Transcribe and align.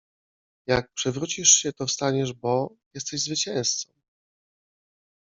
Jak 0.67 0.93
przewrócisz 0.93 1.49
się 1.49 1.73
to 1.73 1.85
wstaniesz 1.87 2.33
bo: 2.33 2.75
jesteś 2.93 3.21
zwycięzcą! 3.23 3.93